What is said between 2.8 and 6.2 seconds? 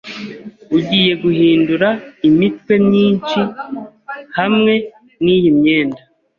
myinshi hamwe niyi myenda.